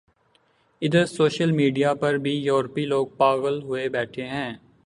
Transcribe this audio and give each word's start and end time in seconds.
ادھر 0.81 1.05
social 1.07 1.51
media 1.51 1.93
پر 2.01 2.13
بھی، 2.23 2.33
یورپی 2.47 2.85
لوگ 2.85 3.07
پاغل 3.17 3.61
ہوئے 3.63 3.87
بیٹھے 3.89 4.25
ہیں۔ 4.27 4.51